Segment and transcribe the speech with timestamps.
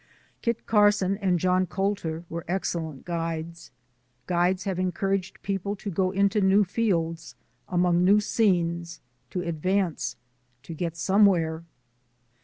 [0.41, 3.69] Kit Carson and John Colter were excellent guides.
[4.25, 7.35] Guides have encouraged people to go into new fields,
[7.69, 10.15] among new scenes, to advance,
[10.63, 11.65] to get somewhere.